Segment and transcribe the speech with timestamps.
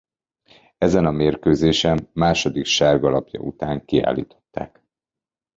[0.77, 4.83] Ezen a mérkőzésen második sárga lapja után kiállították.